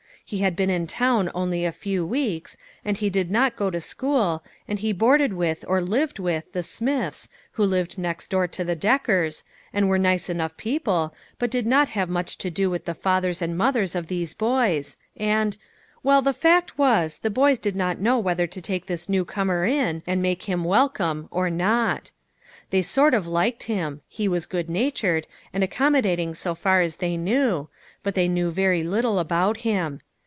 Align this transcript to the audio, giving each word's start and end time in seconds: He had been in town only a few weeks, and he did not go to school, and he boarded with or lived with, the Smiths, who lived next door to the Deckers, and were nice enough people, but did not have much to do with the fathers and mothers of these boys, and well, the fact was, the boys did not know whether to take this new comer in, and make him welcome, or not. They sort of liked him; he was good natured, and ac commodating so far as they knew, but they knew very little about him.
He 0.23 0.37
had 0.37 0.55
been 0.55 0.69
in 0.69 0.87
town 0.87 1.29
only 1.35 1.65
a 1.65 1.73
few 1.73 2.05
weeks, 2.05 2.55
and 2.85 2.97
he 2.97 3.09
did 3.09 3.29
not 3.29 3.57
go 3.57 3.69
to 3.69 3.81
school, 3.81 4.41
and 4.65 4.79
he 4.79 4.93
boarded 4.93 5.33
with 5.33 5.65
or 5.67 5.81
lived 5.81 6.19
with, 6.19 6.53
the 6.53 6.63
Smiths, 6.63 7.27
who 7.53 7.65
lived 7.65 7.97
next 7.97 8.29
door 8.29 8.47
to 8.47 8.63
the 8.63 8.73
Deckers, 8.73 9.43
and 9.73 9.89
were 9.89 9.97
nice 9.99 10.29
enough 10.29 10.55
people, 10.55 11.13
but 11.37 11.51
did 11.51 11.67
not 11.67 11.89
have 11.89 12.07
much 12.07 12.37
to 12.37 12.49
do 12.49 12.69
with 12.69 12.85
the 12.85 12.93
fathers 12.93 13.41
and 13.41 13.57
mothers 13.57 13.93
of 13.93 14.07
these 14.07 14.33
boys, 14.33 14.95
and 15.17 15.57
well, 16.01 16.21
the 16.21 16.31
fact 16.31 16.77
was, 16.77 17.19
the 17.19 17.29
boys 17.29 17.59
did 17.59 17.75
not 17.75 17.99
know 17.99 18.17
whether 18.17 18.47
to 18.47 18.61
take 18.61 18.85
this 18.85 19.09
new 19.09 19.25
comer 19.25 19.65
in, 19.65 20.01
and 20.07 20.21
make 20.21 20.43
him 20.43 20.63
welcome, 20.63 21.27
or 21.29 21.49
not. 21.49 22.11
They 22.69 22.83
sort 22.83 23.13
of 23.13 23.27
liked 23.27 23.63
him; 23.63 23.99
he 24.07 24.29
was 24.29 24.45
good 24.45 24.69
natured, 24.69 25.27
and 25.51 25.61
ac 25.61 25.73
commodating 25.75 26.37
so 26.37 26.55
far 26.55 26.79
as 26.79 26.97
they 26.97 27.17
knew, 27.17 27.67
but 28.01 28.15
they 28.15 28.29
knew 28.29 28.49
very 28.49 28.81
little 28.83 29.19
about 29.19 29.57
him. 29.57 29.99